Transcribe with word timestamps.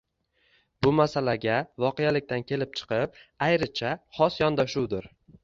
Bu– 0.85 0.93
masalaga 0.99 1.57
voqelikdan 1.83 2.47
kelib 2.53 2.73
chiqib, 2.81 3.21
ayricha, 3.49 3.93
xos 4.19 4.41
yondoshuvdir. 4.45 5.09